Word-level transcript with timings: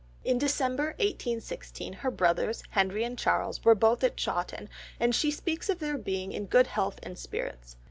In 0.23 0.39
December 0.39 0.95
1816 0.97 1.93
her 2.01 2.09
brothers, 2.09 2.63
Henry 2.71 3.03
and 3.03 3.15
Charles, 3.19 3.63
were 3.63 3.75
both 3.75 4.03
at 4.03 4.17
Chawton, 4.17 4.67
and 4.99 5.13
she 5.13 5.29
speaks 5.29 5.69
of 5.69 5.77
their 5.77 5.99
being 5.99 6.31
in 6.31 6.47
good 6.47 6.65
health 6.65 6.97
and 7.03 7.19
spirits. 7.19 7.75